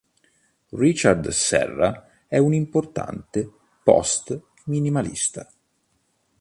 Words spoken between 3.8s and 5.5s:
post-minimalista.